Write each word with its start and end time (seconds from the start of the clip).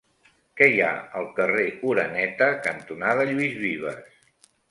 Què 0.59 0.67
hi 0.75 0.79
ha 0.85 0.93
al 1.19 1.27
carrer 1.39 1.65
Oreneta 1.91 2.49
cantonada 2.69 3.27
Lluís 3.33 3.57
Vives? 3.67 4.19